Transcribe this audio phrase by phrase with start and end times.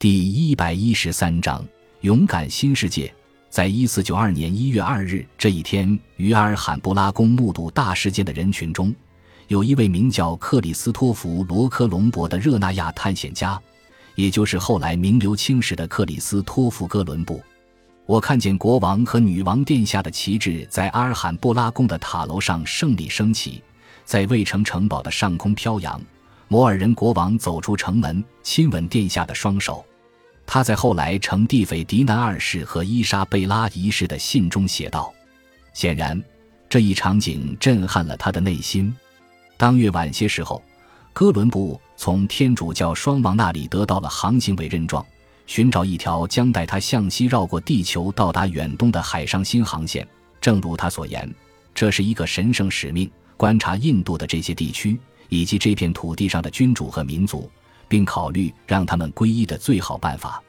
[0.00, 1.62] 第一百一十三章
[2.00, 3.14] 勇敢新世界。
[3.50, 8.94] 在一四九二年一月二日这一天，于阿尔罕布拉宫目睹大事件的人群中，
[9.48, 13.60] 有一位名叫克里斯托弗·罗科隆博的热那亚探险家，
[14.14, 17.42] 也就是后来名留青史的克里斯托弗·哥伦布。
[18.06, 23.62] 我看见国王和女王殿下的旗帜在阿尔罕布拉宫的塔楼上胜利升起，
[24.06, 26.00] 在卫城城堡的上空飘扬。
[26.48, 29.84] 摩尔人国王走出城门，亲吻殿下的双手。
[30.52, 35.14] 他在后来呈蒂斐迪南二世和伊莎贝拉一世的信中写道
[35.72, 36.20] ：“显然，
[36.68, 38.92] 这一场景震撼了他的内心。”
[39.56, 40.60] 当月晚些时候，
[41.12, 45.06] 哥伦布从天主教双王那里得到了航行委任状，
[45.46, 50.04] 寻找一条将带他向西绕过地球到达远东的海上新航线。
[50.40, 51.32] 正如他所言，
[51.72, 54.98] 这是一个神圣使命，观察印度的这些地区
[55.28, 57.48] 以及这片土地上的君主和民族。
[57.90, 60.40] 并考虑让他们皈依的最好办法。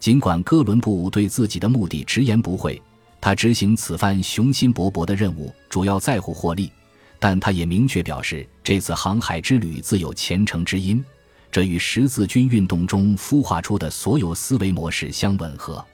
[0.00, 2.80] 尽管哥伦布对自己的目的直言不讳，
[3.20, 6.72] 他执行此番雄心勃勃的任务主要在乎获利，
[7.18, 11.04] 但他也明确表示，这次航海之旅自有虔诚之因，
[11.52, 15.84] 这与十字军运动中孵化出的所有思维模式相吻合。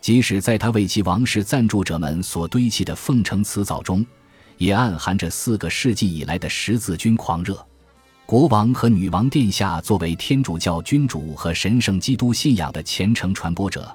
[0.00, 4.04] 即使在他为其王室赞助者们所堆砌的奉承辞藻中，
[4.56, 7.64] 也暗含着四个世纪以来的十字军狂热。
[8.32, 13.94] 国王和女王殿下作为天主教君主和神圣基督信仰的虔诚传播者，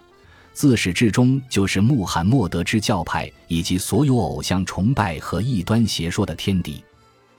[0.53, 6.83] 自始至终就是穆罕默德之教派以及所有偶像崇拜和异端邪说的天敌。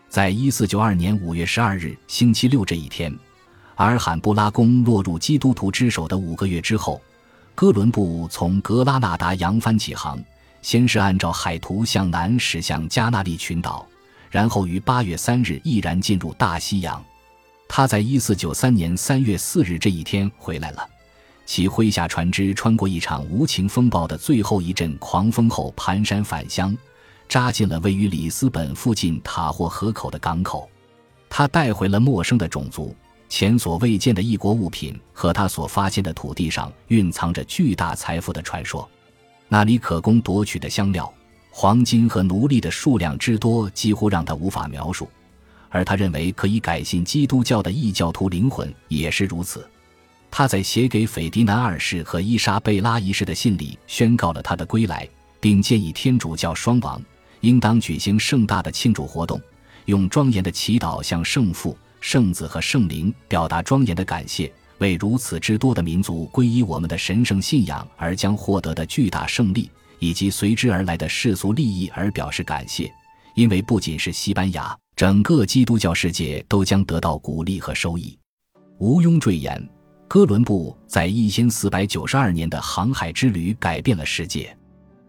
[0.09, 3.17] 在一四九二年五月十二日星期六这一天，
[3.77, 7.01] 阿尔罕布拉宫落入基督徒之手的五个月之后，
[7.55, 10.21] 哥伦布从格拉纳达扬帆起航，
[10.63, 13.87] 先是按照海图向南驶向加那利群岛。
[14.31, 17.03] 然后于八月三日毅然进入大西洋。
[17.69, 20.89] 他在一四九三年三月四日这一天回来了，
[21.45, 26.77] 其麾下船只穿过一场无情风暴的最后一阵狂风后蹒跚返乡，
[27.29, 30.69] 扎进了位于里斯本附近塔霍河口的港口。
[31.29, 32.97] 他带回了陌生的种族、
[33.29, 38.89] 前所未见的异国物品和他所发现的土地上蕴藏着巨大财富的传说。
[39.47, 41.13] 那里可供夺取的香料。
[41.61, 45.09] 黄金和奴隶的数量之多，几乎让他无法描述。
[45.71, 49.69] 而他认为可以改信基督教的异教徒灵魂也是如此。
[50.31, 55.09] 他在写给斐迪南二世和伊莎贝拉一世的信里，宣告了他的归来，
[55.41, 57.03] 并建议天主教双王
[57.41, 59.41] 应当举行盛大的庆祝活动，
[59.87, 64.49] 用庄严的祈祷向圣父、圣子和圣灵表达庄严的感谢，
[64.79, 69.69] 为如此之多的民族皈依我们的神圣信仰而将获得的巨大胜利。
[69.99, 72.93] 以及随之而来的世俗利益而表示感谢，
[73.35, 78.19] 因为不仅是西班牙，整个基督教世界都将得到鼓励和收益。
[78.79, 79.69] 毋庸赘言，
[80.07, 84.57] 哥伦布在一千四百九十二年的航海之旅改变了世界。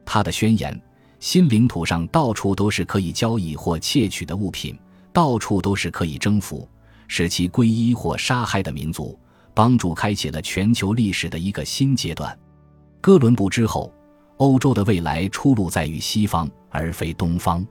[0.05, 0.79] 他的宣言
[1.19, 4.77] ：“新领土上到处都是可以交易或窃取的物品，
[5.13, 6.67] 到处都是可以征服、
[7.07, 9.17] 使其皈依或杀害的民族”，
[9.53, 12.35] 帮助开启了全球历史的一个新阶段。
[13.01, 13.93] 哥伦布之后。
[14.39, 17.65] 欧洲的未来出路在于西方，而非东方。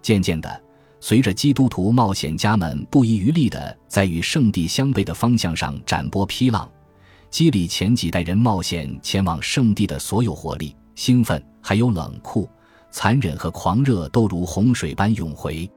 [0.00, 0.62] 渐渐的，
[1.00, 6.70] 随着基督徒冒险家们不遗余力地在与圣地相悖的方向上展波劈浪，
[7.30, 12.48] 激励前几代人冒险前往圣地的所有活力、兴奋，还有冷酷、
[12.92, 15.68] 残忍和狂热，都如洪水般涌回。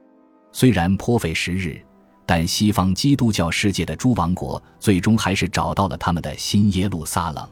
[0.52, 1.84] 虽然颇费时日，
[2.24, 7.48] 但西方基督教世界的诸王国最终还是找到了他们的新耶路撒冷。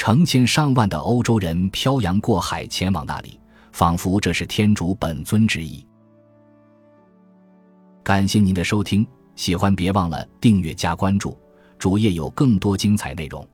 [0.00, 3.38] 成千上万的欧洲人漂洋过海前往那里，
[3.70, 5.86] 仿佛这是天主本尊之意。
[8.02, 9.06] 感谢您的收听，
[9.36, 11.36] 喜欢别忘了订阅加关注，
[11.78, 13.46] 主页有更多精彩内容。